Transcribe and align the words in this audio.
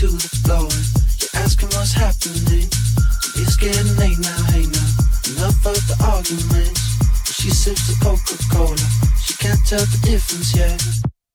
You're 0.00 1.42
asking 1.42 1.68
what's 1.70 1.92
happening. 1.92 2.68
It's 3.36 3.56
getting 3.56 3.96
late 3.96 4.18
now, 4.18 4.42
hey 4.50 4.66
now. 4.66 4.88
Enough 5.30 5.66
of 5.66 5.78
the 5.86 5.96
arguments. 6.06 6.80
She 7.30 7.50
sips 7.50 7.86
the 7.88 7.96
Coca 8.02 8.36
Cola. 8.50 8.76
She 9.20 9.34
can't 9.34 9.60
tell 9.66 9.84
the 9.84 10.00
difference 10.02 10.56
yet. 10.56 10.82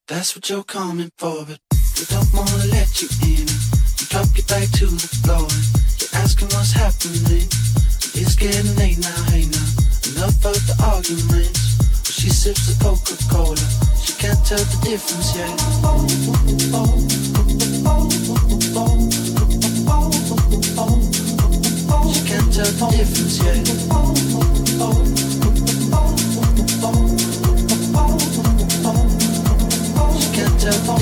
That's 0.07 0.35
what 0.35 0.49
you're 0.49 0.63
coming 0.63 1.11
for, 1.17 1.45
but 1.45 1.59
we 1.97 2.05
don't 2.09 2.31
wanna 2.33 2.65
let 2.71 3.01
you 3.01 3.09
in. 3.23 3.47
You 3.47 4.05
drop 4.09 4.27
your 4.35 4.47
back 4.47 4.69
to 4.79 4.87
the 4.87 5.09
floor. 5.23 5.47
You're 5.99 6.15
asking 6.21 6.49
what's 6.55 6.71
happening. 6.73 7.47
It's 8.17 8.35
getting 8.35 8.75
late 8.75 8.99
now, 8.99 9.21
hey 9.31 9.45
now. 9.45 9.69
Enough 10.11 10.45
of 10.45 10.59
the 10.67 10.75
arguments. 10.83 11.77
She 12.11 12.29
sips 12.29 12.67
the 12.67 12.75
Coca 12.83 13.15
Cola. 13.29 13.67
She 14.01 14.13
can't 14.17 14.39
tell 14.45 14.59
the 14.59 14.79
difference 14.83 15.35
yet. 15.35 15.53
Oh, 15.83 16.05
oh, 16.73 17.07
oh. 17.09 17.16
J'attends 22.57 22.89
les 22.89 23.05
fusillés. 23.05 23.63
J'attends 30.59 30.97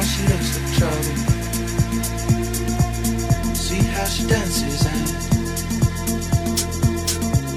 how 0.00 0.06
she 0.06 0.22
looks 0.28 0.56
like 0.56 0.72
trouble. 0.78 1.16
See 3.54 3.82
how 3.92 4.06
she 4.06 4.26
dances 4.26 4.86
and 4.86 5.08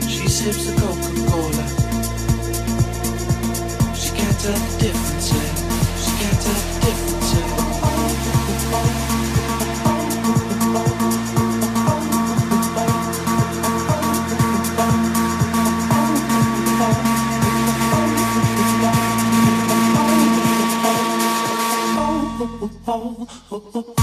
she 0.09 0.27
sips 0.27 0.65
the 0.65 0.73
Coca 0.81 1.11
Cola. 1.29 1.65
She 3.95 4.09
can't 4.17 4.39
tell 4.41 4.59
the 4.59 4.77
difference. 4.77 5.52
oh, 23.25 23.41
oh, 23.51 23.93
oh. 23.97 24.02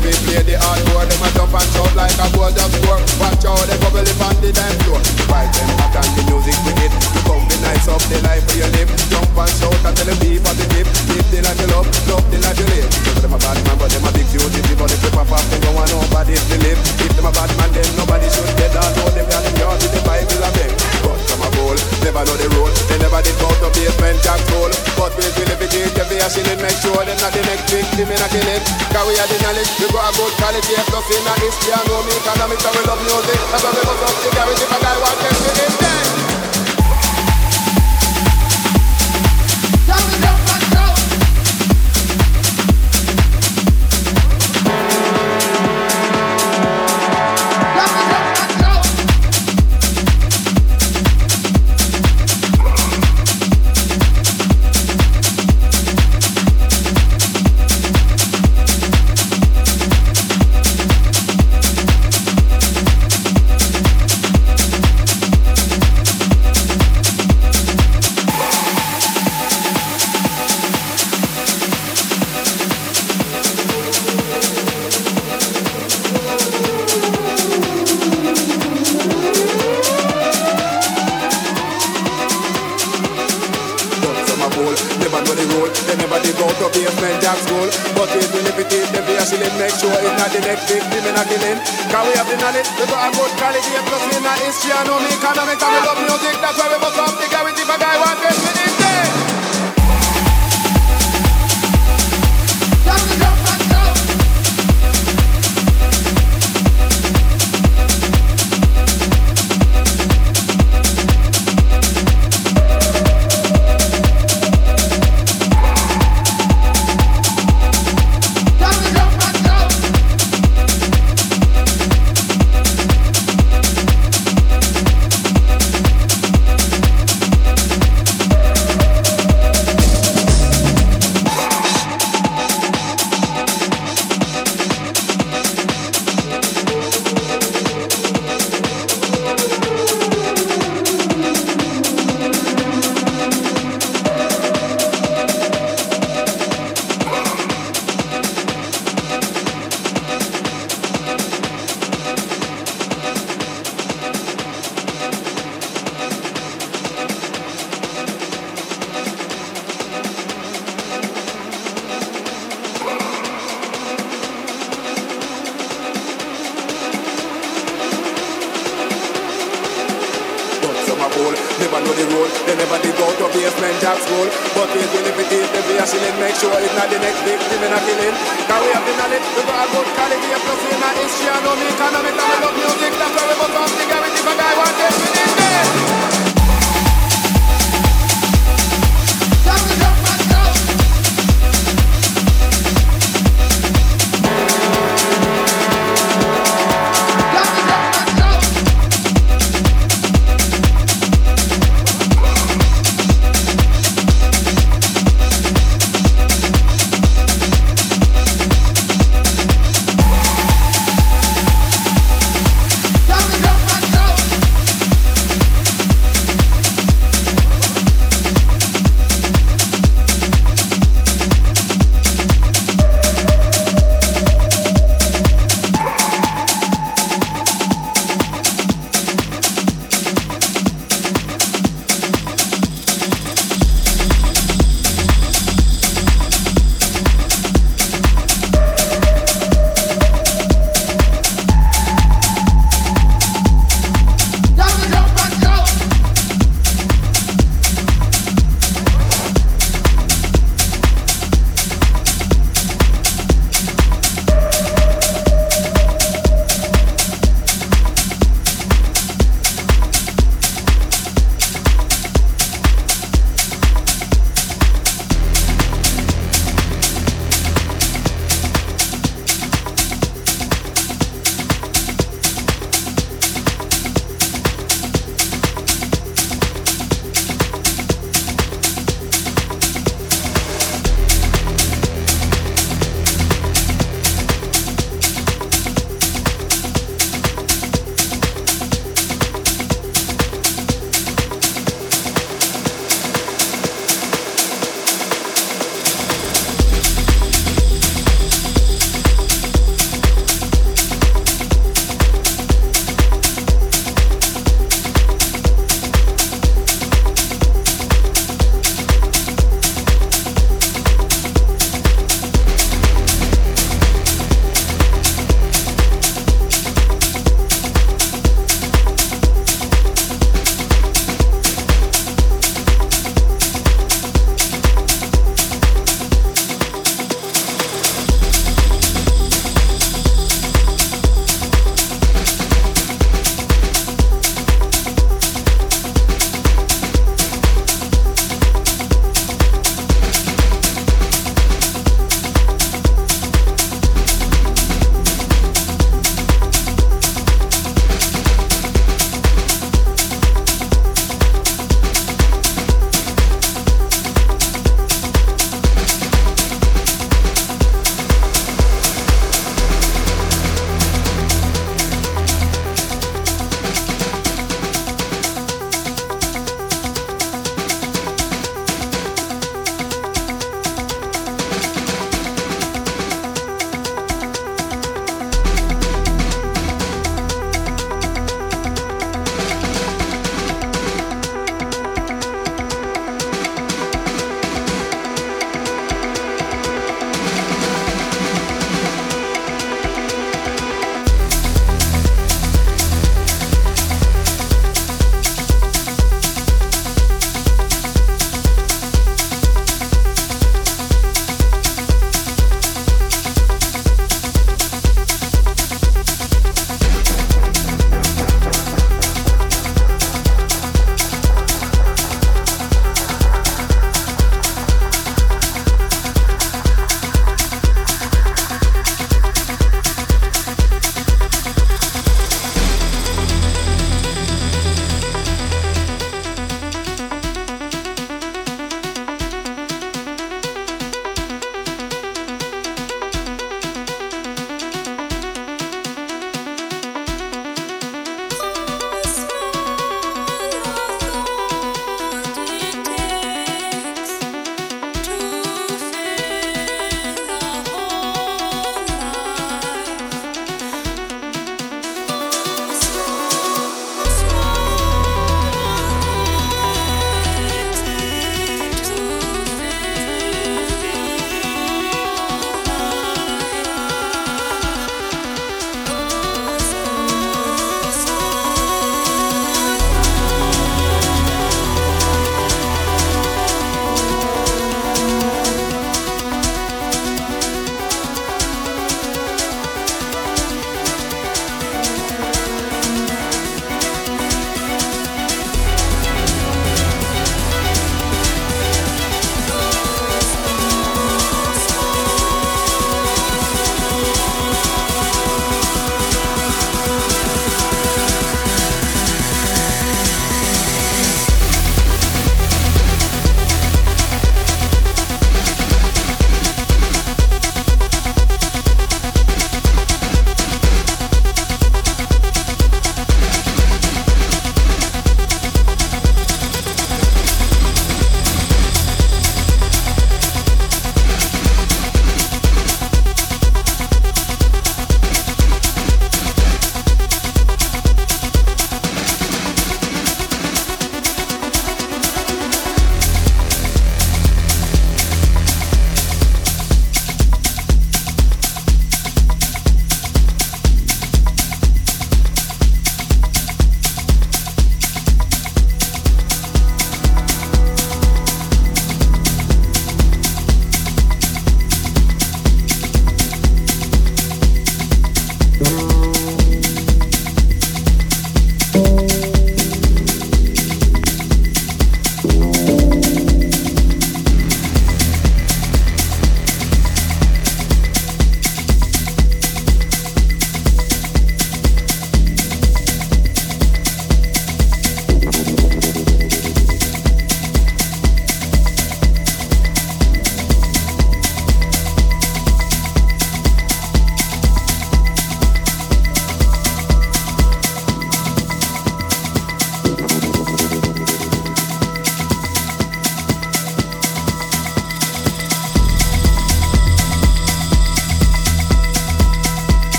we 0.00 0.12
play 0.24 0.42
the 0.44 0.56
hardcore 0.56 1.04
Them 1.04 1.24
a 1.24 1.28
jump 1.36 1.54
and 1.54 1.68
shout 1.72 1.92
like 1.96 2.16
a 2.16 2.26
bolt 2.32 2.56
of 2.56 2.70
score 2.72 3.00
Watch 3.20 3.44
out, 3.44 3.64
they 3.68 3.76
bubble 3.80 4.04
up 4.04 4.22
on 4.24 4.36
the 4.40 4.50
dance 4.52 4.78
floor 4.84 5.00
Fight 5.28 5.50
them 5.52 5.70
hot 5.80 5.96
and 6.00 6.12
the 6.16 6.22
music 6.28 6.56
we 6.64 6.72
get 6.80 6.92
You 6.92 7.22
come 7.28 7.44
the 7.48 7.56
nights 7.60 7.88
up, 7.88 8.02
the 8.08 8.18
life 8.24 8.44
where 8.48 8.64
you 8.64 8.70
live 8.76 8.90
Jump 9.12 9.36
and 9.36 9.52
shout 9.52 9.80
and 9.84 9.94
tell 9.96 10.08
them 10.08 10.18
people 10.20 10.54
the 10.56 10.64
tip 10.72 10.88
Live 11.12 11.28
the 11.28 11.38
life 11.44 11.60
you 11.60 11.68
love, 11.70 11.88
love 12.08 12.26
the 12.32 12.38
life 12.40 12.58
you 12.58 12.68
live 12.72 12.88
Cause 13.04 13.20
them 13.20 13.34
a 13.36 13.38
bad 13.38 13.58
man 13.66 13.76
but 13.76 13.90
them 13.92 14.04
a 14.08 14.10
big 14.16 14.28
duty 14.32 14.60
But 14.76 14.90
if 14.90 15.00
you 15.04 15.12
pop 15.12 15.30
off, 15.30 15.44
them 15.52 15.60
don't 15.60 15.76
want 15.76 15.90
nobody 15.92 16.34
to 16.36 16.56
live 16.64 16.80
If 17.04 17.12
them 17.14 17.28
a 17.28 17.32
bad 17.32 17.50
man 17.60 17.70
then 17.76 17.88
nobody 17.96 18.28
should 18.32 18.48
get 18.56 18.74
out 18.76 18.90
Know 18.96 19.08
them 19.12 19.26
got 19.28 19.42
them 19.44 19.54
yard 19.60 19.78
with 19.84 19.92
the 19.92 20.02
Bible 20.08 20.40
and 20.40 20.54
them 20.56 20.72
But 21.04 21.19
from 21.40 21.48
a 21.48 21.56
bowl. 21.56 21.76
Never 22.04 22.22
know 22.28 22.36
the 22.36 22.48
rule, 22.52 22.68
they 22.92 22.98
never 23.00 23.20
did 23.24 23.36
go 23.40 23.48
to 23.48 23.68
basement 23.72 24.20
control. 24.20 24.68
But 25.00 25.16
we 25.16 25.24
will 25.24 25.48
every 25.48 25.68
day, 25.72 25.88
it 25.88 25.96
is, 25.96 26.36
if 26.36 26.60
make 26.60 26.76
sure 26.84 27.00
they're 27.00 27.16
not 27.16 27.32
the 27.32 27.40
next 27.48 27.72
victim 27.72 28.12
in 28.12 28.20
a 28.20 28.28
killing. 28.28 28.62
Cause 28.92 29.06
we 29.08 29.16
had 29.16 29.28
the 29.32 29.38
knowledge, 29.40 29.70
we 29.80 29.88
got 29.88 30.04
a 30.04 30.12
good 30.12 30.32
quality, 30.36 30.74
if 30.76 30.88
nothing 30.92 31.24
not 31.24 31.40
this, 31.40 31.56
no 31.88 32.04
me 32.04 32.12
economics, 32.12 32.64
and 32.64 32.74
we 32.76 32.82
love 32.84 33.00
music. 33.00 33.40
That's 33.48 33.64
why 33.64 33.72
we 33.72 33.80
go 33.80 33.94
up 33.96 34.16
the 34.20 34.30
if 34.60 34.68
a 34.68 34.78
guy 34.78 34.96
wants 35.00 35.20
to 35.24 35.52
dead. 35.56 36.00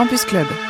Campus 0.00 0.24
Club. 0.24 0.69